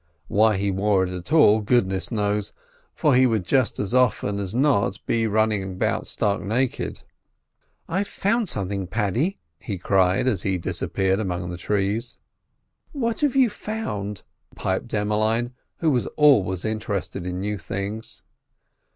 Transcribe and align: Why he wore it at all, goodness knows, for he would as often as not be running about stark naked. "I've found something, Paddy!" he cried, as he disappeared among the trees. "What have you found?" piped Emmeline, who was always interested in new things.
Why 0.29 0.57
he 0.57 0.71
wore 0.71 1.03
it 1.03 1.11
at 1.15 1.31
all, 1.31 1.61
goodness 1.61 2.11
knows, 2.11 2.53
for 2.95 3.13
he 3.13 3.27
would 3.27 3.53
as 3.53 3.93
often 3.93 4.39
as 4.39 4.55
not 4.55 4.97
be 5.05 5.27
running 5.27 5.61
about 5.61 6.07
stark 6.07 6.41
naked. 6.41 7.03
"I've 7.87 8.07
found 8.07 8.49
something, 8.49 8.87
Paddy!" 8.87 9.37
he 9.59 9.77
cried, 9.77 10.25
as 10.27 10.41
he 10.41 10.57
disappeared 10.57 11.19
among 11.19 11.51
the 11.51 11.55
trees. 11.57 12.17
"What 12.93 13.19
have 13.19 13.35
you 13.35 13.51
found?" 13.51 14.23
piped 14.55 14.91
Emmeline, 14.91 15.53
who 15.81 15.91
was 15.91 16.07
always 16.17 16.65
interested 16.65 17.27
in 17.27 17.39
new 17.39 17.59
things. 17.59 18.23